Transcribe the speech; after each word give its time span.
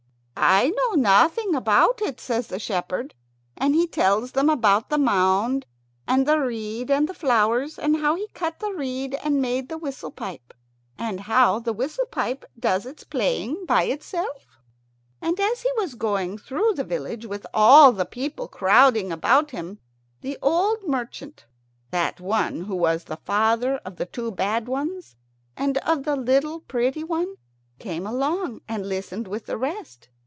"I 0.43 0.69
know 0.69 0.93
nothing 0.95 1.53
about 1.53 2.01
it," 2.01 2.19
says 2.19 2.47
the 2.47 2.57
shepherd, 2.57 3.13
and 3.55 3.75
he 3.75 3.85
tells 3.85 4.31
them 4.31 4.49
about 4.49 4.89
the 4.89 4.97
mound 4.97 5.67
and 6.07 6.25
the 6.25 6.39
reed 6.39 6.89
and 6.89 7.07
the 7.07 7.13
flowers, 7.13 7.77
and 7.77 7.97
how 7.97 8.15
he 8.15 8.27
cut 8.29 8.59
the 8.59 8.71
reed 8.71 9.13
and 9.23 9.39
made 9.39 9.69
the 9.69 9.77
whistle 9.77 10.09
pipe, 10.09 10.51
and 10.97 11.19
how 11.21 11.59
the 11.59 11.71
whistle 11.71 12.07
pipe 12.07 12.43
does 12.59 12.87
its 12.87 13.03
playing 13.03 13.67
by 13.67 13.83
itself. 13.83 14.57
And 15.21 15.39
as 15.39 15.61
he 15.61 15.69
was 15.77 15.93
going 15.93 16.39
through 16.39 16.73
the 16.73 16.83
village, 16.83 17.25
with 17.27 17.45
all 17.53 17.91
the 17.91 18.03
people 18.05 18.47
crowding 18.47 19.11
about 19.11 19.51
him, 19.51 19.77
the 20.21 20.39
old 20.41 20.87
merchant, 20.87 21.45
that 21.91 22.19
one 22.19 22.61
who 22.61 22.75
was 22.75 23.03
the 23.03 23.17
father 23.17 23.75
of 23.85 23.97
the 23.97 24.07
two 24.07 24.31
bad 24.31 24.67
ones 24.67 25.15
and 25.55 25.77
of 25.79 26.03
the 26.03 26.15
little 26.15 26.61
pretty 26.61 27.03
one, 27.03 27.35
came 27.77 28.07
along 28.07 28.61
and 28.67 28.89
listened 28.89 29.27
with 29.27 29.45
the 29.45 29.55
rest. 29.57 30.07